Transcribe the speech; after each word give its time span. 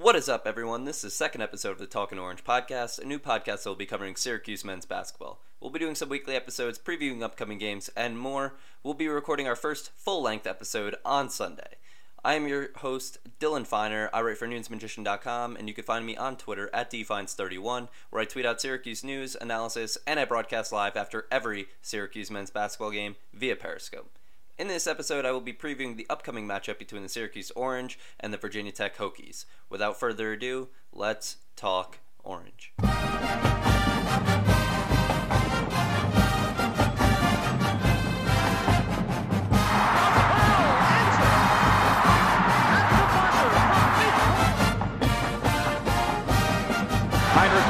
What 0.00 0.16
is 0.16 0.30
up, 0.30 0.46
everyone? 0.46 0.86
This 0.86 0.96
is 0.96 1.02
the 1.02 1.10
second 1.10 1.42
episode 1.42 1.72
of 1.72 1.78
the 1.78 1.86
Talking 1.86 2.18
Orange 2.18 2.42
podcast, 2.42 2.98
a 2.98 3.04
new 3.04 3.18
podcast 3.18 3.64
that 3.64 3.66
will 3.66 3.76
be 3.76 3.84
covering 3.84 4.16
Syracuse 4.16 4.64
men's 4.64 4.86
basketball. 4.86 5.42
We'll 5.60 5.70
be 5.70 5.78
doing 5.78 5.94
some 5.94 6.08
weekly 6.08 6.34
episodes, 6.34 6.78
previewing 6.78 7.22
upcoming 7.22 7.58
games, 7.58 7.90
and 7.94 8.18
more. 8.18 8.54
We'll 8.82 8.94
be 8.94 9.08
recording 9.08 9.46
our 9.46 9.54
first 9.54 9.90
full 9.94 10.22
length 10.22 10.46
episode 10.46 10.96
on 11.04 11.28
Sunday. 11.28 11.76
I 12.24 12.32
am 12.32 12.48
your 12.48 12.70
host, 12.76 13.18
Dylan 13.40 13.66
Feiner. 13.66 14.08
I 14.14 14.22
write 14.22 14.38
for 14.38 14.48
nunesmagician.com, 14.48 15.56
and 15.56 15.68
you 15.68 15.74
can 15.74 15.84
find 15.84 16.06
me 16.06 16.16
on 16.16 16.38
Twitter 16.38 16.70
at 16.72 16.90
dfines31, 16.90 17.88
where 18.08 18.22
I 18.22 18.24
tweet 18.24 18.46
out 18.46 18.62
Syracuse 18.62 19.04
news, 19.04 19.36
analysis, 19.38 19.98
and 20.06 20.18
I 20.18 20.24
broadcast 20.24 20.72
live 20.72 20.96
after 20.96 21.26
every 21.30 21.66
Syracuse 21.82 22.30
men's 22.30 22.50
basketball 22.50 22.92
game 22.92 23.16
via 23.34 23.54
Periscope. 23.54 24.18
In 24.60 24.68
this 24.68 24.86
episode, 24.86 25.24
I 25.24 25.32
will 25.32 25.40
be 25.40 25.54
previewing 25.54 25.96
the 25.96 26.04
upcoming 26.10 26.46
matchup 26.46 26.78
between 26.78 27.02
the 27.02 27.08
Syracuse 27.08 27.50
Orange 27.52 27.98
and 28.20 28.30
the 28.30 28.36
Virginia 28.36 28.70
Tech 28.70 28.94
Hokies. 28.98 29.46
Without 29.70 29.98
further 29.98 30.34
ado, 30.34 30.68
let's 30.92 31.38
talk 31.56 32.00
Orange. 32.22 32.74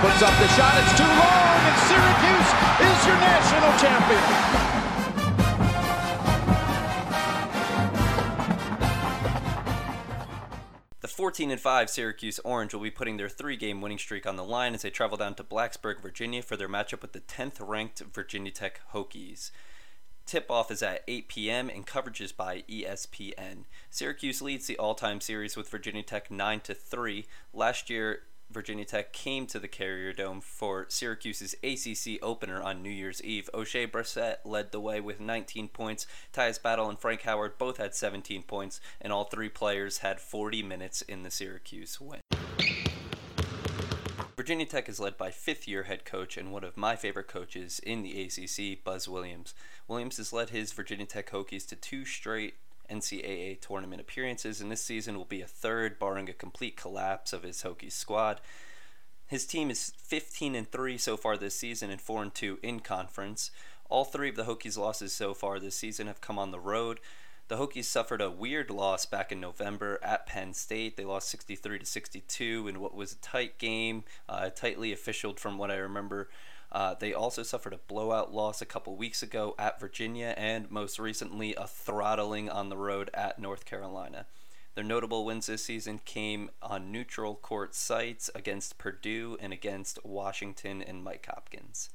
Puts 0.00 0.22
up 0.22 0.32
the 0.40 0.48
shot. 0.56 0.74
It's 0.80 0.96
too 0.96 1.04
long, 1.04 1.60
and 1.68 1.76
Syracuse 1.86 2.50
is 2.80 3.06
your 3.06 3.16
national 3.20 3.78
champion. 3.78 4.69
14 11.20 11.50
and 11.50 11.60
5 11.60 11.90
Syracuse 11.90 12.38
Orange 12.44 12.72
will 12.72 12.80
be 12.80 12.90
putting 12.90 13.18
their 13.18 13.28
three 13.28 13.54
game 13.54 13.82
winning 13.82 13.98
streak 13.98 14.26
on 14.26 14.36
the 14.36 14.42
line 14.42 14.72
as 14.72 14.80
they 14.80 14.88
travel 14.88 15.18
down 15.18 15.34
to 15.34 15.44
Blacksburg, 15.44 16.00
Virginia 16.00 16.40
for 16.40 16.56
their 16.56 16.66
matchup 16.66 17.02
with 17.02 17.12
the 17.12 17.20
10th 17.20 17.56
ranked 17.60 18.00
Virginia 18.14 18.50
Tech 18.50 18.80
Hokies. 18.94 19.50
Tip 20.24 20.50
off 20.50 20.70
is 20.70 20.82
at 20.82 21.04
8 21.06 21.28
p.m. 21.28 21.68
and 21.68 21.86
coverage 21.86 22.22
is 22.22 22.32
by 22.32 22.64
ESPN. 22.70 23.64
Syracuse 23.90 24.40
leads 24.40 24.66
the 24.66 24.78
all 24.78 24.94
time 24.94 25.20
series 25.20 25.58
with 25.58 25.68
Virginia 25.68 26.02
Tech 26.02 26.30
9 26.30 26.60
to 26.60 26.72
3. 26.72 27.26
Last 27.52 27.90
year, 27.90 28.20
Virginia 28.50 28.84
Tech 28.84 29.12
came 29.12 29.46
to 29.46 29.60
the 29.60 29.68
Carrier 29.68 30.12
Dome 30.12 30.40
for 30.40 30.86
Syracuse's 30.88 31.54
ACC 31.62 32.20
opener 32.20 32.60
on 32.60 32.82
New 32.82 32.90
Year's 32.90 33.22
Eve. 33.22 33.48
Oshae 33.54 33.88
Brissett 33.88 34.38
led 34.44 34.72
the 34.72 34.80
way 34.80 35.00
with 35.00 35.20
19 35.20 35.68
points. 35.68 36.06
Tyus 36.32 36.60
Battle 36.60 36.88
and 36.88 36.98
Frank 36.98 37.22
Howard 37.22 37.58
both 37.58 37.76
had 37.76 37.94
17 37.94 38.42
points, 38.42 38.80
and 39.00 39.12
all 39.12 39.24
three 39.24 39.48
players 39.48 39.98
had 39.98 40.20
40 40.20 40.64
minutes 40.64 41.00
in 41.02 41.22
the 41.22 41.30
Syracuse 41.30 42.00
win. 42.00 42.20
Virginia 44.36 44.66
Tech 44.66 44.88
is 44.88 44.98
led 44.98 45.16
by 45.16 45.30
fifth 45.30 45.68
year 45.68 45.84
head 45.84 46.04
coach 46.04 46.36
and 46.36 46.50
one 46.50 46.64
of 46.64 46.76
my 46.76 46.96
favorite 46.96 47.28
coaches 47.28 47.78
in 47.78 48.02
the 48.02 48.22
ACC, 48.22 48.82
Buzz 48.82 49.06
Williams. 49.06 49.54
Williams 49.86 50.16
has 50.16 50.32
led 50.32 50.50
his 50.50 50.72
Virginia 50.72 51.06
Tech 51.06 51.30
Hokies 51.30 51.68
to 51.68 51.76
two 51.76 52.04
straight 52.04 52.54
NCAA 52.90 53.60
tournament 53.60 54.00
appearances, 54.00 54.60
and 54.60 54.70
this 54.70 54.82
season 54.82 55.16
will 55.16 55.24
be 55.24 55.40
a 55.40 55.46
third, 55.46 55.98
barring 55.98 56.28
a 56.28 56.34
complete 56.34 56.76
collapse 56.76 57.32
of 57.32 57.42
his 57.42 57.62
Hokies 57.62 57.92
squad. 57.92 58.40
His 59.26 59.46
team 59.46 59.70
is 59.70 59.92
15 59.96 60.54
and 60.54 60.70
3 60.70 60.98
so 60.98 61.16
far 61.16 61.36
this 61.36 61.54
season 61.54 61.90
and 61.90 62.00
4 62.00 62.22
and 62.22 62.34
2 62.34 62.58
in 62.62 62.80
conference. 62.80 63.50
All 63.88 64.04
three 64.04 64.28
of 64.28 64.36
the 64.36 64.44
Hokies' 64.44 64.78
losses 64.78 65.12
so 65.12 65.34
far 65.34 65.58
this 65.58 65.76
season 65.76 66.06
have 66.06 66.20
come 66.20 66.38
on 66.38 66.50
the 66.50 66.60
road. 66.60 67.00
The 67.46 67.56
Hokies 67.56 67.84
suffered 67.84 68.20
a 68.20 68.30
weird 68.30 68.70
loss 68.70 69.06
back 69.06 69.32
in 69.32 69.40
November 69.40 69.98
at 70.02 70.26
Penn 70.26 70.54
State. 70.54 70.96
They 70.96 71.04
lost 71.04 71.28
63 71.30 71.80
to 71.80 71.84
62 71.84 72.68
in 72.68 72.80
what 72.80 72.94
was 72.94 73.12
a 73.12 73.16
tight 73.16 73.58
game, 73.58 74.04
uh, 74.28 74.50
tightly 74.50 74.92
officialed 74.92 75.40
from 75.40 75.58
what 75.58 75.70
I 75.70 75.76
remember. 75.76 76.28
Uh, 76.72 76.94
they 76.94 77.12
also 77.12 77.42
suffered 77.42 77.72
a 77.72 77.80
blowout 77.88 78.32
loss 78.32 78.62
a 78.62 78.66
couple 78.66 78.96
weeks 78.96 79.22
ago 79.22 79.54
at 79.58 79.80
Virginia, 79.80 80.34
and 80.36 80.70
most 80.70 80.98
recently, 80.98 81.54
a 81.54 81.66
throttling 81.66 82.48
on 82.48 82.68
the 82.68 82.76
road 82.76 83.10
at 83.12 83.38
North 83.38 83.64
Carolina. 83.64 84.26
Their 84.76 84.84
notable 84.84 85.24
wins 85.24 85.46
this 85.46 85.64
season 85.64 86.00
came 86.04 86.50
on 86.62 86.92
neutral 86.92 87.34
court 87.34 87.74
sites 87.74 88.30
against 88.36 88.78
Purdue 88.78 89.36
and 89.40 89.52
against 89.52 89.98
Washington 90.04 90.80
and 90.80 91.02
Mike 91.02 91.26
Hopkins. 91.28 91.90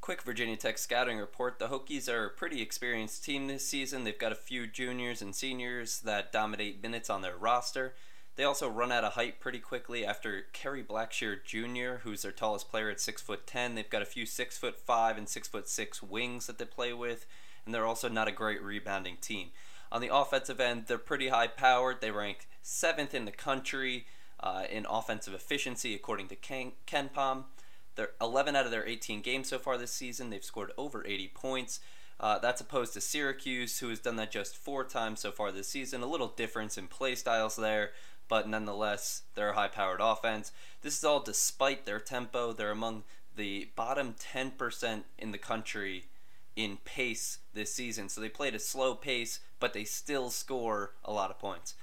Quick 0.00 0.22
Virginia 0.22 0.56
Tech 0.56 0.78
scouting 0.78 1.18
report. 1.18 1.58
The 1.58 1.68
Hokies 1.68 2.08
are 2.08 2.24
a 2.24 2.30
pretty 2.30 2.62
experienced 2.62 3.22
team 3.22 3.46
this 3.46 3.64
season. 3.64 4.02
They've 4.02 4.18
got 4.18 4.32
a 4.32 4.34
few 4.34 4.66
juniors 4.66 5.20
and 5.20 5.34
seniors 5.34 6.00
that 6.00 6.32
dominate 6.32 6.82
minutes 6.82 7.10
on 7.10 7.20
their 7.20 7.36
roster. 7.36 7.94
They 8.36 8.44
also 8.44 8.68
run 8.68 8.92
out 8.92 9.04
of 9.04 9.14
height 9.14 9.40
pretty 9.40 9.58
quickly 9.58 10.04
after 10.06 10.46
Kerry 10.52 10.82
Blackshear 10.82 11.44
Jr., 11.44 12.00
who's 12.02 12.22
their 12.22 12.32
tallest 12.32 12.70
player 12.70 12.88
at 12.88 13.00
six 13.00 13.20
foot 13.20 13.46
ten. 13.46 13.74
They've 13.74 13.88
got 13.88 14.02
a 14.02 14.06
few 14.06 14.24
six 14.24 14.56
foot 14.56 14.78
five 14.78 15.18
and 15.18 15.28
six 15.28 15.48
foot 15.48 15.68
six 15.68 16.02
wings 16.02 16.46
that 16.46 16.58
they 16.58 16.64
play 16.64 16.92
with, 16.92 17.26
and 17.64 17.74
they're 17.74 17.86
also 17.86 18.08
not 18.08 18.28
a 18.28 18.32
great 18.32 18.62
rebounding 18.62 19.18
team. 19.20 19.48
On 19.92 20.00
the 20.00 20.14
offensive 20.14 20.60
end, 20.60 20.84
they're 20.86 20.98
pretty 20.98 21.28
high 21.28 21.48
powered. 21.48 22.00
They 22.00 22.10
rank 22.10 22.48
seventh 22.62 23.14
in 23.14 23.24
the 23.24 23.32
country 23.32 24.06
uh, 24.38 24.64
in 24.70 24.86
offensive 24.88 25.34
efficiency 25.34 25.94
according 25.94 26.28
to 26.28 26.36
Ken, 26.36 26.72
KenPom. 26.86 27.44
They're 27.96 28.12
11 28.20 28.56
out 28.56 28.64
of 28.64 28.70
their 28.70 28.86
18 28.86 29.20
games 29.20 29.48
so 29.48 29.58
far 29.58 29.76
this 29.76 29.92
season. 29.92 30.30
They've 30.30 30.44
scored 30.44 30.72
over 30.78 31.04
80 31.06 31.28
points. 31.34 31.80
Uh, 32.20 32.38
that's 32.38 32.60
opposed 32.60 32.92
to 32.92 33.00
Syracuse, 33.00 33.78
who 33.78 33.88
has 33.88 33.98
done 33.98 34.16
that 34.16 34.30
just 34.30 34.56
four 34.56 34.84
times 34.84 35.20
so 35.20 35.32
far 35.32 35.50
this 35.50 35.68
season. 35.68 36.02
A 36.02 36.06
little 36.06 36.28
difference 36.28 36.76
in 36.76 36.86
play 36.86 37.14
styles 37.14 37.56
there, 37.56 37.90
but 38.30 38.48
nonetheless, 38.48 39.22
they're 39.34 39.50
a 39.50 39.54
high 39.54 39.68
powered 39.68 40.00
offense. 40.00 40.52
This 40.82 40.96
is 40.96 41.04
all 41.04 41.18
despite 41.18 41.84
their 41.84 41.98
tempo. 41.98 42.52
They're 42.52 42.70
among 42.70 43.02
the 43.36 43.68
bottom 43.74 44.14
10% 44.14 45.02
in 45.18 45.32
the 45.32 45.38
country 45.38 46.04
in 46.54 46.78
pace 46.84 47.38
this 47.54 47.74
season. 47.74 48.08
So 48.08 48.20
they 48.20 48.28
played 48.28 48.54
a 48.54 48.60
slow 48.60 48.94
pace, 48.94 49.40
but 49.58 49.72
they 49.72 49.82
still 49.82 50.30
score 50.30 50.92
a 51.04 51.12
lot 51.12 51.30
of 51.30 51.40
points. 51.40 51.74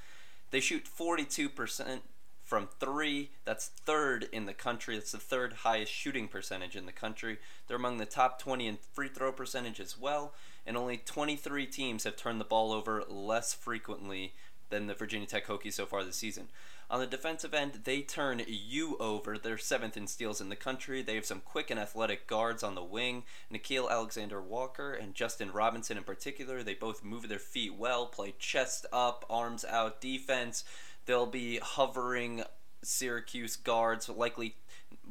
They 0.51 0.61
shoot 0.61 0.85
42% 0.85 1.99
from 2.45 2.69
three. 2.79 3.31
That's 3.43 3.67
third 3.67 4.29
in 4.31 4.45
the 4.45 4.53
country. 4.53 4.95
That's 4.95 5.11
the 5.11 5.17
third 5.17 5.51
highest 5.51 5.91
shooting 5.91 6.29
percentage 6.29 6.77
in 6.77 6.85
the 6.85 6.93
country. 6.93 7.39
They're 7.67 7.75
among 7.75 7.97
the 7.97 8.05
top 8.05 8.39
20 8.41 8.67
in 8.67 8.77
free 8.93 9.09
throw 9.09 9.33
percentage 9.33 9.81
as 9.81 9.99
well. 9.99 10.33
And 10.65 10.77
only 10.77 10.95
23 10.95 11.65
teams 11.65 12.05
have 12.05 12.15
turned 12.15 12.39
the 12.39 12.45
ball 12.45 12.71
over 12.71 13.03
less 13.09 13.53
frequently 13.53 14.33
than 14.69 14.87
the 14.87 14.93
Virginia 14.93 15.27
Tech 15.27 15.47
Hokies 15.47 15.73
so 15.73 15.85
far 15.85 16.03
this 16.03 16.15
season. 16.15 16.49
On 16.89 16.99
the 16.99 17.07
defensive 17.07 17.53
end, 17.53 17.81
they 17.83 18.01
turn 18.01 18.41
you 18.47 18.95
over. 18.99 19.37
They're 19.37 19.57
seventh 19.57 19.97
in 19.97 20.07
steals 20.07 20.39
in 20.39 20.47
the 20.49 20.55
country. 20.55 21.01
They 21.01 21.15
have 21.15 21.25
some 21.25 21.41
quick 21.41 21.69
and 21.69 21.79
athletic 21.79 22.27
guards 22.27 22.63
on 22.63 22.75
the 22.75 22.83
wing. 22.83 23.23
Nickeil 23.51 23.89
Alexander 23.91 24.41
Walker 24.41 24.93
and 24.93 25.13
Justin 25.13 25.51
Robinson, 25.51 25.97
in 25.97 26.03
particular, 26.03 26.63
they 26.63 26.73
both 26.73 27.03
move 27.03 27.27
their 27.27 27.39
feet 27.39 27.75
well, 27.75 28.05
play 28.05 28.33
chest 28.39 28.85
up, 28.93 29.25
arms 29.29 29.65
out 29.65 29.99
defense. 29.99 30.63
They'll 31.05 31.25
be 31.25 31.59
hovering 31.61 32.43
Syracuse 32.83 33.57
guards. 33.57 34.07
Likely, 34.07 34.55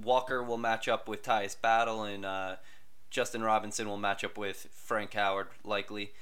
Walker 0.03 0.43
will 0.43 0.59
match 0.59 0.89
up 0.89 1.09
with 1.09 1.23
Tyus 1.23 1.61
Battle, 1.61 2.05
and 2.05 2.25
uh, 2.25 2.57
Justin 3.11 3.43
Robinson 3.43 3.87
will 3.87 3.97
match 3.99 4.25
up 4.25 4.39
with 4.39 4.69
Frank 4.73 5.13
Howard, 5.13 5.49
likely. 5.63 6.13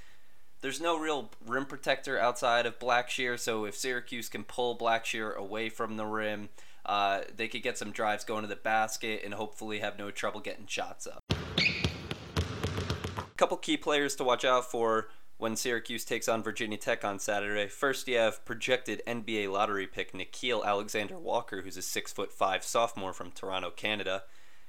There's 0.65 0.81
no 0.81 0.99
real 0.99 1.29
rim 1.47 1.67
protector 1.67 2.19
outside 2.19 2.65
of 2.65 2.79
Blackshear, 2.79 3.39
so 3.39 3.67
if 3.67 3.77
Syracuse 3.77 4.31
can 4.31 4.45
pull 4.45 4.79
Blackshear 4.79 5.37
away 5.37 5.69
from 5.69 5.99
the 5.99 6.07
rim, 6.07 6.49
uh, 6.87 7.21
they 7.37 7.49
could 7.49 7.63
get 7.63 7.77
some 7.77 7.91
drives 7.91 8.25
going 8.25 8.45
to 8.45 8.49
the 8.49 8.57
basket 8.57 9.21
and 9.23 9.35
hopefully 9.35 9.81
have 9.81 9.99
no 9.99 10.11
trouble 10.11 10.41
getting 10.41 10.67
shots 10.67 11.07
up. 11.07 11.23
A 11.59 13.37
couple 13.37 13.59
key 13.59 13.77
players 13.77 14.17
to 14.17 14.25
watch 14.25 14.43
out 14.43 14.71
for 14.71 15.11
when 15.37 15.55
Syracuse 15.55 16.07
takes 16.07 16.29
on 16.29 16.43
Virginia 16.43 16.79
Tech 16.79 17.05
on 17.05 17.19
Saturday. 17.19 17.69
First, 17.69 18.09
you 18.09 18.17
have 18.17 18.43
projected 18.47 19.03
NBA 19.07 19.53
lottery 19.53 19.87
pick 19.87 20.15
Nickeil 20.15 20.65
Alexander 20.65 21.19
Walker, 21.19 21.61
who's 21.61 21.77
a 21.77 21.83
six 21.83 22.11
foot 22.11 22.33
five 22.33 22.65
sophomore 22.65 23.13
from 23.13 23.33
Toronto, 23.33 23.69
Canada. 23.69 24.23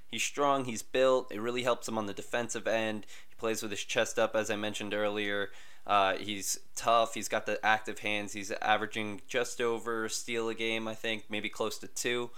He's 0.07 0.23
strong, 0.23 0.65
he's 0.65 0.83
built, 0.83 1.31
it 1.31 1.39
really 1.39 1.63
helps 1.63 1.87
him 1.87 1.97
on 1.97 2.05
the 2.05 2.13
defensive 2.13 2.67
end. 2.67 3.05
He 3.35 3.39
plays 3.39 3.61
with 3.61 3.71
his 3.71 3.83
chest 3.83 4.17
up, 4.17 4.35
as 4.35 4.49
I 4.49 4.55
mentioned 4.55 4.93
earlier. 4.93 5.49
Uh, 5.85 6.15
he's 6.15 6.59
tough, 6.75 7.13
he's 7.13 7.27
got 7.27 7.45
the 7.45 7.63
active 7.63 7.99
hands, 7.99 8.33
he's 8.33 8.51
averaging 8.51 9.21
just 9.27 9.61
over 9.61 10.09
steal 10.09 10.49
a 10.49 10.55
game, 10.55 10.87
I 10.87 10.95
think, 10.95 11.25
maybe 11.29 11.49
close 11.49 11.77
to 11.79 11.87
two. 11.87 12.31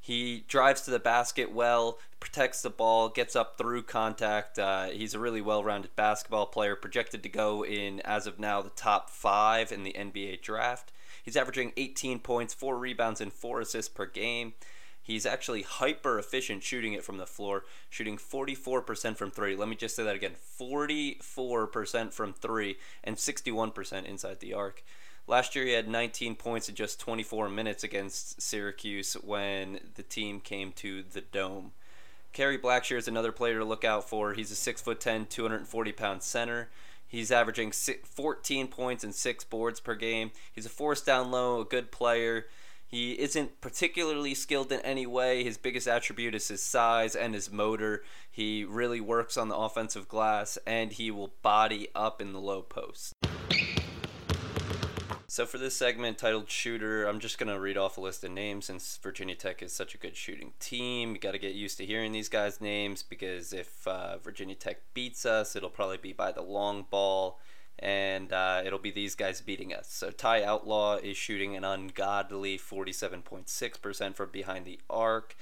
He 0.00 0.44
drives 0.46 0.82
to 0.82 0.92
the 0.92 1.00
basket 1.00 1.52
well, 1.52 1.98
protects 2.20 2.62
the 2.62 2.70
ball, 2.70 3.08
gets 3.08 3.34
up 3.34 3.58
through 3.58 3.82
contact. 3.82 4.56
Uh, 4.56 4.86
he's 4.86 5.14
a 5.14 5.18
really 5.18 5.40
well 5.40 5.64
rounded 5.64 5.96
basketball 5.96 6.46
player, 6.46 6.76
projected 6.76 7.24
to 7.24 7.28
go 7.28 7.64
in, 7.64 8.00
as 8.02 8.26
of 8.28 8.38
now, 8.38 8.62
the 8.62 8.70
top 8.70 9.10
five 9.10 9.72
in 9.72 9.82
the 9.82 9.92
NBA 9.92 10.42
draft. 10.42 10.92
He's 11.24 11.36
averaging 11.36 11.72
18 11.76 12.20
points, 12.20 12.54
4 12.54 12.78
rebounds, 12.78 13.20
and 13.20 13.32
4 13.32 13.60
assists 13.60 13.92
per 13.92 14.06
game. 14.06 14.54
He's 15.06 15.24
actually 15.24 15.62
hyper 15.62 16.18
efficient 16.18 16.64
shooting 16.64 16.92
it 16.92 17.04
from 17.04 17.18
the 17.18 17.26
floor, 17.26 17.64
shooting 17.88 18.16
44% 18.16 19.16
from 19.16 19.30
three. 19.30 19.54
Let 19.54 19.68
me 19.68 19.76
just 19.76 19.94
say 19.94 20.02
that 20.02 20.16
again 20.16 20.32
44% 20.60 22.12
from 22.12 22.32
three 22.32 22.78
and 23.04 23.14
61% 23.14 24.04
inside 24.04 24.40
the 24.40 24.52
arc. 24.52 24.82
Last 25.28 25.54
year, 25.54 25.64
he 25.64 25.74
had 25.74 25.86
19 25.86 26.34
points 26.34 26.68
in 26.68 26.74
just 26.74 26.98
24 26.98 27.48
minutes 27.48 27.84
against 27.84 28.42
Syracuse 28.42 29.14
when 29.14 29.78
the 29.94 30.02
team 30.02 30.40
came 30.40 30.72
to 30.72 31.04
the 31.04 31.20
Dome. 31.20 31.70
Kerry 32.32 32.58
Blackshear 32.58 32.96
is 32.96 33.06
another 33.06 33.30
player 33.30 33.60
to 33.60 33.64
look 33.64 33.84
out 33.84 34.08
for. 34.08 34.34
He's 34.34 34.50
a 34.50 34.74
6'10, 34.74 35.28
240 35.28 35.92
pound 35.92 36.24
center. 36.24 36.68
He's 37.06 37.30
averaging 37.30 37.70
14 37.70 38.66
points 38.66 39.04
and 39.04 39.14
six 39.14 39.44
boards 39.44 39.78
per 39.78 39.94
game. 39.94 40.32
He's 40.52 40.66
a 40.66 40.70
force 40.70 41.00
down 41.00 41.30
low, 41.30 41.60
a 41.60 41.64
good 41.64 41.92
player. 41.92 42.46
He 42.88 43.12
isn't 43.18 43.60
particularly 43.60 44.34
skilled 44.34 44.70
in 44.70 44.80
any 44.80 45.06
way. 45.06 45.42
His 45.42 45.58
biggest 45.58 45.88
attribute 45.88 46.34
is 46.34 46.46
his 46.46 46.62
size 46.62 47.16
and 47.16 47.34
his 47.34 47.50
motor. 47.50 48.04
He 48.30 48.64
really 48.64 49.00
works 49.00 49.36
on 49.36 49.48
the 49.48 49.56
offensive 49.56 50.06
glass 50.06 50.56
and 50.66 50.92
he 50.92 51.10
will 51.10 51.34
body 51.42 51.88
up 51.94 52.22
in 52.22 52.32
the 52.32 52.40
low 52.40 52.62
post. 52.62 53.12
So 55.28 55.44
for 55.44 55.58
this 55.58 55.76
segment 55.76 56.16
titled 56.16 56.48
Shooter, 56.48 57.04
I'm 57.04 57.18
just 57.18 57.38
going 57.38 57.52
to 57.52 57.58
read 57.58 57.76
off 57.76 57.98
a 57.98 58.00
list 58.00 58.22
of 58.22 58.30
names 58.30 58.66
since 58.66 58.98
Virginia 59.02 59.34
Tech 59.34 59.62
is 59.62 59.72
such 59.72 59.94
a 59.94 59.98
good 59.98 60.16
shooting 60.16 60.52
team. 60.60 61.12
You 61.12 61.18
got 61.18 61.32
to 61.32 61.38
get 61.38 61.54
used 61.54 61.78
to 61.78 61.84
hearing 61.84 62.12
these 62.12 62.28
guys' 62.28 62.60
names 62.60 63.02
because 63.02 63.52
if 63.52 63.86
uh, 63.86 64.18
Virginia 64.18 64.54
Tech 64.54 64.78
beats 64.94 65.26
us, 65.26 65.56
it'll 65.56 65.68
probably 65.68 65.98
be 65.98 66.12
by 66.12 66.30
the 66.30 66.40
long 66.40 66.86
ball 66.88 67.40
and 67.78 68.32
uh, 68.32 68.62
it'll 68.64 68.78
be 68.78 68.90
these 68.90 69.14
guys 69.14 69.40
beating 69.40 69.74
us. 69.74 69.88
So 69.90 70.10
Ty 70.10 70.44
Outlaw 70.44 70.96
is 70.96 71.16
shooting 71.16 71.56
an 71.56 71.64
ungodly 71.64 72.58
47.6% 72.58 74.14
from 74.14 74.30
behind 74.30 74.64
the 74.64 74.80
arc. 74.88 75.36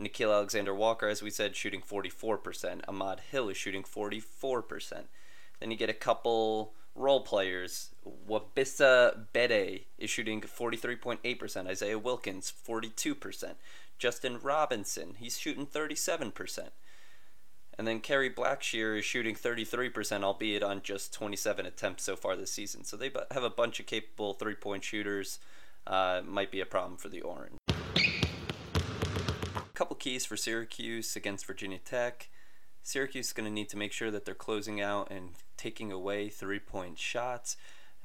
Nickeil 0.00 0.32
Alexander 0.32 0.74
Walker, 0.74 1.08
as 1.08 1.22
we 1.22 1.30
said, 1.30 1.54
shooting 1.54 1.80
44%. 1.80 2.82
Ahmed 2.88 3.20
Hill 3.30 3.48
is 3.48 3.56
shooting 3.56 3.82
44%. 3.82 5.04
Then 5.60 5.70
you 5.70 5.76
get 5.76 5.90
a 5.90 5.94
couple 5.94 6.74
role 6.94 7.20
players. 7.20 7.90
Wabissa 8.28 9.26
Bede 9.32 9.84
is 9.98 10.10
shooting 10.10 10.40
43.8%. 10.40 11.66
Isaiah 11.66 11.98
Wilkins, 11.98 12.52
42%. 12.66 13.54
Justin 13.98 14.38
Robinson, 14.42 15.14
he's 15.18 15.38
shooting 15.38 15.66
37%. 15.66 16.70
And 17.76 17.86
then 17.86 18.00
Kerry 18.00 18.30
Blackshear 18.30 18.98
is 18.98 19.04
shooting 19.04 19.34
33%, 19.34 20.22
albeit 20.22 20.62
on 20.62 20.82
just 20.82 21.12
27 21.12 21.66
attempts 21.66 22.04
so 22.04 22.14
far 22.14 22.36
this 22.36 22.52
season. 22.52 22.84
So 22.84 22.96
they 22.96 23.10
have 23.32 23.42
a 23.42 23.50
bunch 23.50 23.80
of 23.80 23.86
capable 23.86 24.34
three 24.34 24.54
point 24.54 24.84
shooters. 24.84 25.40
Uh, 25.86 26.22
might 26.24 26.50
be 26.50 26.60
a 26.60 26.66
problem 26.66 26.96
for 26.96 27.08
the 27.08 27.20
Orange. 27.20 27.58
A 27.68 29.62
couple 29.74 29.96
keys 29.96 30.24
for 30.24 30.36
Syracuse 30.36 31.16
against 31.16 31.46
Virginia 31.46 31.78
Tech. 31.78 32.30
Syracuse 32.82 33.28
is 33.28 33.32
going 33.32 33.46
to 33.46 33.52
need 33.52 33.68
to 33.70 33.76
make 33.76 33.92
sure 33.92 34.10
that 34.10 34.24
they're 34.24 34.34
closing 34.34 34.80
out 34.80 35.10
and 35.10 35.30
taking 35.56 35.90
away 35.90 36.28
three 36.28 36.60
point 36.60 36.98
shots. 36.98 37.56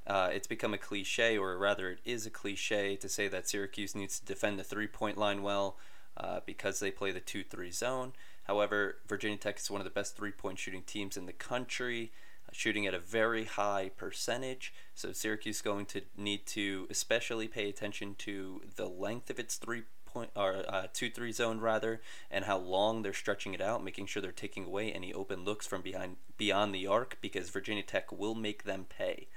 Uh, 0.08 0.30
it's 0.34 0.48
become 0.48 0.74
a 0.74 0.78
cliche, 0.78 1.38
or 1.38 1.56
rather, 1.58 1.92
it 1.92 2.00
is 2.04 2.26
a 2.26 2.32
cliche 2.32 2.96
to 2.96 3.08
say 3.08 3.28
that 3.28 3.48
Syracuse 3.48 3.94
needs 3.94 4.20
to 4.20 4.26
defend 4.26 4.58
the 4.58 4.64
three 4.64 4.88
point 4.88 5.18
line 5.18 5.44
well 5.44 5.78
uh, 6.18 6.40
because 6.46 6.80
they 6.80 6.92
play 6.92 7.12
the 7.12 7.20
2 7.20 7.44
3 7.44 7.72
zone. 7.72 8.14
However, 8.50 8.96
Virginia 9.08 9.38
Tech 9.38 9.60
is 9.60 9.70
one 9.70 9.80
of 9.80 9.86
the 9.86 9.92
best 9.92 10.18
three 10.18 10.32
point 10.32 10.58
shooting 10.58 10.82
teams 10.82 11.16
in 11.16 11.28
the 11.28 11.34
country, 11.34 12.12
uh, 12.48 12.50
shooting 12.52 12.88
at 12.88 12.96
a 12.96 13.00
very 13.00 13.44
high 13.44 13.92
percentage. 13.96 14.74
So, 14.96 15.12
Syracuse 15.12 15.58
is 15.58 15.62
going 15.62 15.86
to 15.86 16.02
need 16.18 16.48
to 16.48 16.88
especially 16.90 17.48
pay 17.48 17.70
attention 17.70 18.16
to 18.16 18.64
the 18.76 18.88
length 18.88 19.30
of 19.30 19.38
its 19.38 19.58
three 19.58 19.84
point 20.04 20.32
or 20.36 20.64
uh, 20.68 20.88
two 20.92 21.12
three 21.12 21.32
zone 21.32 21.60
rather, 21.60 22.02
and 22.32 22.46
how 22.46 22.58
long 22.58 23.04
they're 23.04 23.14
stretching 23.14 23.54
it 23.54 23.62
out, 23.62 23.84
making 23.84 24.08
sure 24.08 24.20
they're 24.20 24.32
taking 24.32 24.66
away 24.66 24.92
any 24.92 25.14
open 25.14 25.46
looks 25.46 25.68
from 25.68 25.84
behind 25.84 26.16
beyond 26.36 26.74
the 26.74 26.88
arc 26.88 27.20
because 27.22 27.52
Virginia 27.52 27.84
Tech 27.84 28.12
will 28.12 28.34
make 28.34 28.64
them 28.64 28.88
pay. 28.90 29.28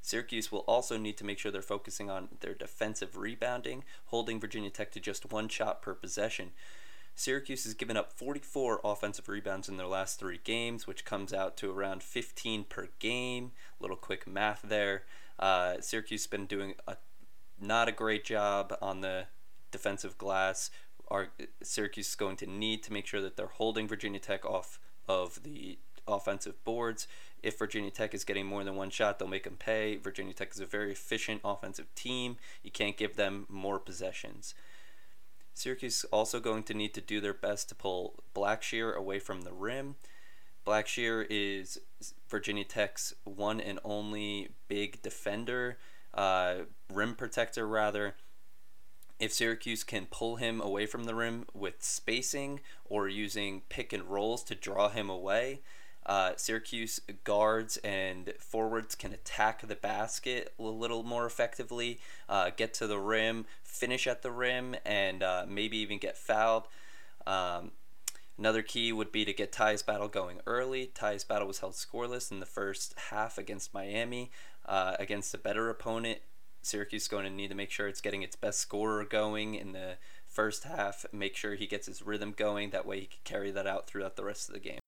Syracuse 0.00 0.50
will 0.50 0.60
also 0.60 0.96
need 0.96 1.18
to 1.18 1.24
make 1.26 1.38
sure 1.38 1.52
they're 1.52 1.60
focusing 1.60 2.08
on 2.08 2.28
their 2.40 2.54
defensive 2.54 3.18
rebounding, 3.18 3.84
holding 4.06 4.40
Virginia 4.40 4.70
Tech 4.70 4.90
to 4.92 5.00
just 5.00 5.30
one 5.30 5.50
shot 5.50 5.82
per 5.82 5.92
possession. 5.92 6.52
Syracuse 7.14 7.64
has 7.64 7.74
given 7.74 7.96
up 7.96 8.12
44 8.12 8.80
offensive 8.84 9.28
rebounds 9.28 9.68
in 9.68 9.76
their 9.76 9.86
last 9.86 10.18
three 10.18 10.40
games, 10.42 10.86
which 10.86 11.04
comes 11.04 11.32
out 11.32 11.56
to 11.58 11.70
around 11.70 12.02
15 12.02 12.64
per 12.64 12.88
game. 12.98 13.52
Little 13.80 13.96
quick 13.96 14.26
math 14.26 14.62
there. 14.62 15.04
Uh, 15.38 15.80
Syracuse 15.80 16.22
has 16.22 16.26
been 16.26 16.46
doing 16.46 16.74
a 16.86 16.96
not 17.60 17.88
a 17.88 17.92
great 17.92 18.24
job 18.24 18.76
on 18.82 19.00
the 19.00 19.26
defensive 19.70 20.18
glass. 20.18 20.70
Are 21.08 21.28
Syracuse 21.62 22.08
is 22.08 22.14
going 22.14 22.36
to 22.36 22.46
need 22.46 22.82
to 22.84 22.92
make 22.92 23.06
sure 23.06 23.20
that 23.20 23.36
they're 23.36 23.46
holding 23.46 23.86
Virginia 23.86 24.20
Tech 24.20 24.44
off 24.44 24.80
of 25.08 25.42
the 25.42 25.78
offensive 26.06 26.62
boards. 26.64 27.06
If 27.42 27.58
Virginia 27.58 27.90
Tech 27.90 28.14
is 28.14 28.24
getting 28.24 28.46
more 28.46 28.64
than 28.64 28.76
one 28.76 28.90
shot, 28.90 29.18
they'll 29.18 29.28
make 29.28 29.44
them 29.44 29.56
pay. 29.58 29.96
Virginia 29.96 30.32
Tech 30.32 30.52
is 30.52 30.60
a 30.60 30.66
very 30.66 30.92
efficient 30.92 31.40
offensive 31.44 31.92
team. 31.94 32.36
You 32.62 32.70
can't 32.70 32.96
give 32.96 33.16
them 33.16 33.46
more 33.48 33.78
possessions. 33.78 34.54
Syracuse 35.54 35.98
is 35.98 36.04
also 36.04 36.40
going 36.40 36.62
to 36.64 36.74
need 36.74 36.94
to 36.94 37.00
do 37.00 37.20
their 37.20 37.34
best 37.34 37.68
to 37.68 37.74
pull 37.74 38.22
Blackshear 38.34 38.94
away 38.94 39.18
from 39.18 39.42
the 39.42 39.52
rim. 39.52 39.96
Blackshear 40.66 41.26
is 41.28 41.78
Virginia 42.28 42.64
Tech's 42.64 43.14
one 43.24 43.60
and 43.60 43.78
only 43.84 44.50
big 44.68 45.02
defender, 45.02 45.78
uh, 46.14 46.54
rim 46.92 47.14
protector 47.14 47.66
rather 47.66 48.14
if 49.22 49.32
Syracuse 49.32 49.84
can 49.84 50.06
pull 50.06 50.34
him 50.34 50.60
away 50.60 50.84
from 50.84 51.04
the 51.04 51.14
rim 51.14 51.46
with 51.54 51.76
spacing 51.78 52.58
or 52.84 53.06
using 53.06 53.62
pick 53.68 53.92
and 53.92 54.02
rolls 54.02 54.42
to 54.42 54.56
draw 54.56 54.88
him 54.88 55.08
away, 55.08 55.60
uh, 56.06 56.32
Syracuse 56.36 57.00
guards 57.24 57.76
and 57.78 58.32
forwards 58.38 58.94
can 58.94 59.12
attack 59.12 59.66
the 59.66 59.76
basket 59.76 60.52
a 60.58 60.62
little 60.62 61.02
more 61.02 61.26
effectively, 61.26 62.00
uh, 62.28 62.50
get 62.56 62.74
to 62.74 62.86
the 62.86 62.98
rim, 62.98 63.46
finish 63.62 64.06
at 64.06 64.22
the 64.22 64.30
rim, 64.30 64.76
and 64.84 65.22
uh, 65.22 65.44
maybe 65.48 65.76
even 65.78 65.98
get 65.98 66.16
fouled. 66.16 66.64
Um, 67.26 67.72
another 68.36 68.62
key 68.62 68.92
would 68.92 69.12
be 69.12 69.24
to 69.24 69.32
get 69.32 69.52
Tyus 69.52 69.84
Battle 69.84 70.08
going 70.08 70.40
early. 70.46 70.90
Tyus 70.94 71.26
Battle 71.26 71.46
was 71.46 71.60
held 71.60 71.74
scoreless 71.74 72.30
in 72.30 72.40
the 72.40 72.46
first 72.46 72.94
half 73.10 73.38
against 73.38 73.72
Miami. 73.72 74.30
Uh, 74.66 74.94
against 74.98 75.34
a 75.34 75.38
better 75.38 75.68
opponent, 75.70 76.20
Syracuse 76.62 77.02
is 77.02 77.08
going 77.08 77.24
to 77.24 77.30
need 77.30 77.48
to 77.48 77.54
make 77.54 77.70
sure 77.70 77.88
it's 77.88 78.00
getting 78.00 78.22
its 78.22 78.36
best 78.36 78.60
scorer 78.60 79.04
going 79.04 79.54
in 79.54 79.72
the 79.72 79.96
first 80.28 80.64
half. 80.64 81.04
Make 81.12 81.36
sure 81.36 81.54
he 81.54 81.66
gets 81.66 81.86
his 81.86 82.02
rhythm 82.02 82.32
going. 82.36 82.70
That 82.70 82.86
way 82.86 83.00
he 83.00 83.06
can 83.06 83.20
carry 83.24 83.50
that 83.50 83.66
out 83.66 83.86
throughout 83.86 84.16
the 84.16 84.24
rest 84.24 84.48
of 84.48 84.54
the 84.54 84.60
game. 84.60 84.78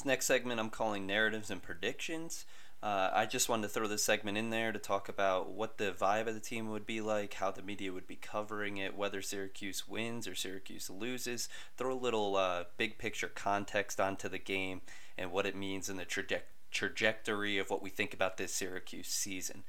This 0.00 0.06
next 0.06 0.26
segment 0.28 0.58
I'm 0.58 0.70
calling 0.70 1.06
narratives 1.06 1.50
and 1.50 1.62
predictions. 1.62 2.46
Uh, 2.82 3.10
I 3.12 3.26
just 3.26 3.50
wanted 3.50 3.64
to 3.64 3.68
throw 3.68 3.86
this 3.86 4.02
segment 4.02 4.38
in 4.38 4.48
there 4.48 4.72
to 4.72 4.78
talk 4.78 5.10
about 5.10 5.50
what 5.50 5.76
the 5.76 5.92
vibe 5.92 6.26
of 6.26 6.32
the 6.32 6.40
team 6.40 6.70
would 6.70 6.86
be 6.86 7.02
like, 7.02 7.34
how 7.34 7.50
the 7.50 7.60
media 7.60 7.92
would 7.92 8.06
be 8.06 8.16
covering 8.16 8.78
it, 8.78 8.96
whether 8.96 9.20
Syracuse 9.20 9.86
wins 9.86 10.26
or 10.26 10.34
Syracuse 10.34 10.88
loses. 10.88 11.50
Throw 11.76 11.92
a 11.92 12.00
little 12.00 12.36
uh, 12.36 12.64
big 12.78 12.96
picture 12.96 13.28
context 13.28 14.00
onto 14.00 14.26
the 14.26 14.38
game 14.38 14.80
and 15.18 15.32
what 15.32 15.44
it 15.44 15.54
means 15.54 15.90
in 15.90 15.98
the 15.98 16.06
trajectory 16.06 16.48
trajectory 16.70 17.58
of 17.58 17.68
what 17.68 17.82
we 17.82 17.90
think 17.90 18.14
about 18.14 18.38
this 18.38 18.54
Syracuse 18.54 19.08
season. 19.08 19.64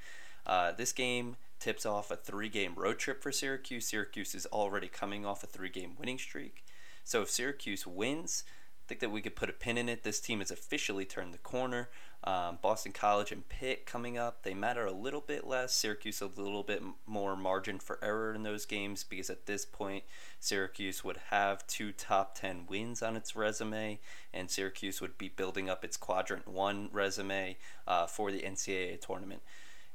Uh, 0.46 0.72
this 0.72 0.94
game 0.94 1.36
tips 1.60 1.86
off 1.86 2.10
a 2.10 2.15
three 2.15 2.48
game 2.48 2.75
road 2.77 3.00
trip 3.00 3.22
for 3.22 3.34
Syracuse. 3.34 3.89
Syracuse 3.89 4.34
is 4.34 4.46
already 4.46 4.88
coming 4.88 5.25
off 5.25 5.44
a 5.44 5.48
three 5.48 5.67
game 5.67 5.98
winning 6.00 6.20
streak. 6.20 6.63
So 7.03 7.24
if 7.24 7.29
Syracuse 7.29 7.86
wins, 7.86 8.46
think 8.91 9.00
that 9.00 9.10
we 9.10 9.21
could 9.21 9.38
put 9.38 9.50
a 9.50 9.53
pin 9.53 9.77
in 9.77 9.88
it. 9.88 10.03
This 10.03 10.19
team 10.19 10.39
has 10.39 10.51
officially 10.51 11.05
turned 11.05 11.33
the 11.33 11.38
corner. 11.38 11.88
Um, 12.25 12.60
Boston 12.62 12.91
College 12.91 13.31
and 13.31 13.48
Pitt 13.48 13.86
coming 13.86 14.17
up, 14.17 14.43
they 14.43 14.53
matter 14.53 14.86
a 14.86 14.91
little 14.91 15.21
bit 15.21 15.48
less. 15.48 15.74
Syracuse 15.74 16.19
a 16.19 16.25
little 16.25 16.62
bit 16.62 16.83
more 17.07 17.38
margin 17.38 17.79
for 17.79 17.98
error 18.03 18.33
in 18.33 18.43
those 18.43 18.65
games 18.65 19.05
because 19.05 19.29
at 19.29 19.45
this 19.45 19.63
point, 19.63 20.03
Syracuse 20.41 21.05
would 21.05 21.15
have 21.29 21.65
two 21.67 21.93
top 21.93 22.36
10 22.36 22.65
wins 22.67 23.01
on 23.01 23.15
its 23.15 23.33
resume, 23.33 23.98
and 24.33 24.51
Syracuse 24.51 25.00
would 25.00 25.17
be 25.17 25.29
building 25.29 25.69
up 25.69 25.86
its 25.86 25.95
quadrant 25.95 26.45
one 26.45 26.89
resume 26.91 27.55
uh, 27.88 28.07
for 28.07 28.29
the 28.29 28.41
NCAA 28.41 29.00
tournament. 29.00 29.41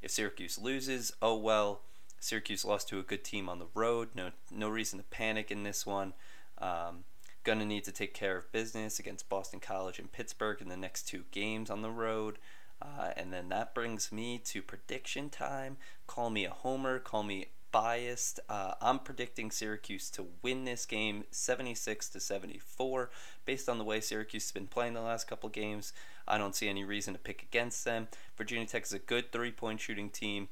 If 0.01 0.11
Syracuse 0.11 0.59
loses, 0.59 1.13
oh 1.21 1.37
well. 1.37 1.83
Syracuse 2.19 2.65
lost 2.65 2.89
to 2.89 2.99
a 2.99 3.03
good 3.03 3.25
team 3.25 3.47
on 3.51 3.59
the 3.59 3.69
road. 3.75 4.09
No, 4.15 4.31
no 4.51 4.71
reason 4.71 4.99
to 4.99 5.05
panic 5.05 5.51
in 5.51 5.65
this 5.65 5.85
one. 5.85 6.15
Um, 6.57 7.05
Going 7.47 7.61
to 7.61 7.65
need 7.65 7.85
to 7.85 7.93
take 7.93 8.13
care 8.13 8.37
of 8.37 8.51
business 8.51 8.99
against 8.99 9.29
Boston 9.29 9.61
College 9.61 10.01
and 10.01 10.11
Pittsburgh 10.11 10.61
in 10.61 10.69
the 10.69 10.77
next 10.77 11.05
two 11.05 11.23
games 11.31 11.71
on 11.71 11.81
the 11.81 11.93
road. 11.93 12.41
Uh, 12.83 13.11
and 13.17 13.33
then 13.33 13.51
that 13.51 13.73
brings 13.73 14.11
me 14.11 14.37
to 14.47 14.61
prediction 14.61 15.31
time. 15.31 15.77
Call 16.09 16.29
me 16.29 16.45
a 16.45 16.51
homer, 16.51 16.99
call 16.99 17.23
me 17.23 17.47
biased. 17.71 18.41
Uh, 18.49 18.75
I'm 18.83 18.99
predicting 18.99 19.53
Syracuse 19.53 20.11
to 20.11 20.27
win 20.43 20.65
this 20.65 20.87
game 20.87 21.23
76 21.31 22.09
to 22.09 22.19
74. 22.19 23.11
Based 23.45 23.69
on 23.69 23.79
the 23.79 23.85
way 23.85 24.01
Syracuse 24.01 24.47
has 24.47 24.51
been 24.51 24.67
playing 24.67 24.95
the 24.95 25.01
last 25.01 25.29
couple 25.29 25.49
games, 25.49 25.93
I 26.27 26.39
don't 26.39 26.57
see 26.57 26.69
any 26.69 26.83
reason 26.83 27.15
to 27.15 27.21
pick 27.21 27.45
against 27.45 27.85
them. 27.85 28.09
Virginia 28.37 28.67
Tech 28.67 28.83
is 28.87 28.93
a 28.93 28.99
good 28.99 29.31
three 29.31 29.53
point 29.53 29.79
shooting 29.79 30.11
team. 30.11 30.49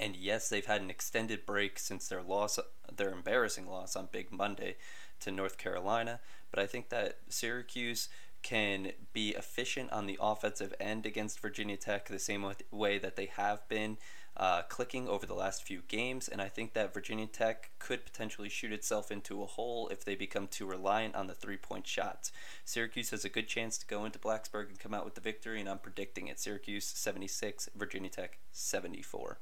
And 0.00 0.16
yes, 0.16 0.48
they've 0.48 0.64
had 0.64 0.80
an 0.80 0.88
extended 0.88 1.44
break 1.44 1.78
since 1.78 2.08
their 2.08 2.22
loss, 2.22 2.58
their 2.90 3.10
embarrassing 3.10 3.68
loss 3.68 3.94
on 3.94 4.08
Big 4.10 4.32
Monday 4.32 4.76
to 5.20 5.30
North 5.30 5.58
Carolina. 5.58 6.20
But 6.50 6.58
I 6.58 6.66
think 6.66 6.88
that 6.88 7.18
Syracuse 7.28 8.08
can 8.42 8.92
be 9.12 9.30
efficient 9.30 9.92
on 9.92 10.06
the 10.06 10.18
offensive 10.18 10.72
end 10.80 11.04
against 11.04 11.40
Virginia 11.40 11.76
Tech 11.76 12.08
the 12.08 12.18
same 12.18 12.50
way 12.70 12.98
that 12.98 13.16
they 13.16 13.26
have 13.26 13.68
been 13.68 13.98
uh, 14.40 14.62
clicking 14.62 15.06
over 15.06 15.26
the 15.26 15.34
last 15.34 15.62
few 15.62 15.82
games, 15.86 16.26
and 16.26 16.40
I 16.40 16.48
think 16.48 16.72
that 16.72 16.94
Virginia 16.94 17.26
Tech 17.26 17.72
could 17.78 18.06
potentially 18.06 18.48
shoot 18.48 18.72
itself 18.72 19.10
into 19.10 19.42
a 19.42 19.46
hole 19.46 19.88
if 19.88 20.02
they 20.02 20.14
become 20.14 20.48
too 20.48 20.64
reliant 20.64 21.14
on 21.14 21.26
the 21.26 21.34
three 21.34 21.58
point 21.58 21.86
shots. 21.86 22.32
Syracuse 22.64 23.10
has 23.10 23.22
a 23.22 23.28
good 23.28 23.48
chance 23.48 23.76
to 23.76 23.86
go 23.86 24.06
into 24.06 24.18
Blacksburg 24.18 24.70
and 24.70 24.78
come 24.78 24.94
out 24.94 25.04
with 25.04 25.14
the 25.14 25.20
victory, 25.20 25.60
and 25.60 25.68
I'm 25.68 25.78
predicting 25.78 26.26
it 26.28 26.40
Syracuse 26.40 26.86
76, 26.86 27.68
Virginia 27.76 28.08
Tech 28.08 28.38
74. 28.50 29.36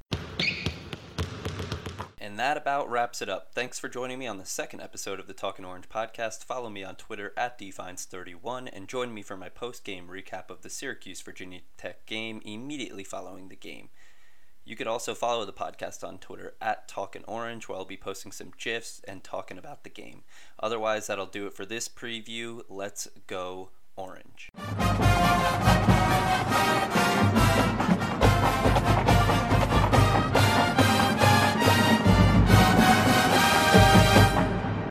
And 2.21 2.37
that 2.37 2.57
about 2.57 2.91
wraps 2.91 3.23
it 3.23 3.29
up. 3.29 3.55
Thanks 3.55 3.79
for 3.79 3.89
joining 3.89 4.19
me 4.19 4.27
on 4.27 4.39
the 4.39 4.45
second 4.45 4.81
episode 4.81 5.21
of 5.21 5.29
the 5.29 5.33
Talking 5.33 5.65
Orange 5.65 5.89
podcast. 5.89 6.43
Follow 6.43 6.69
me 6.69 6.83
on 6.83 6.97
Twitter 6.97 7.33
at 7.37 7.57
Defines31 7.57 8.69
and 8.73 8.89
join 8.89 9.15
me 9.15 9.23
for 9.23 9.37
my 9.37 9.49
post 9.49 9.85
game 9.85 10.09
recap 10.09 10.51
of 10.51 10.63
the 10.63 10.71
Syracuse 10.71 11.23
Virginia 11.23 11.61
Tech 11.77 12.05
game 12.05 12.43
immediately 12.45 13.05
following 13.05 13.49
the 13.49 13.55
game. 13.55 13.91
You 14.69 14.77
could 14.77 14.87
also 14.87 15.15
follow 15.15 15.47
the 15.47 15.53
podcast 15.55 16.07
on 16.07 16.19
Twitter 16.19 16.53
at 16.61 16.89
Talkin' 16.89 17.25
Orange, 17.27 17.71
where 17.71 17.79
I'll 17.79 17.87
be 17.87 17.97
posting 17.97 18.33
some 18.33 18.53
GIFs 18.59 19.01
and 19.09 19.25
talking 19.25 19.57
about 19.57 19.83
the 19.83 19.89
game. 19.89 20.25
Otherwise, 20.61 21.07
that'll 21.07 21.25
do 21.25 21.47
it 21.47 21.55
for 21.55 21.65
this 21.65 21.89
preview. 21.89 22.61
Let's 22.69 23.09
go 23.27 23.71
Orange. 23.97 24.51